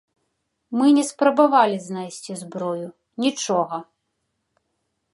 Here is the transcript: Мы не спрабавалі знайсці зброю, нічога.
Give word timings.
Мы 0.79 0.85
не 0.97 1.03
спрабавалі 1.09 1.77
знайсці 1.85 2.33
зброю, 2.41 2.87
нічога. 3.27 3.77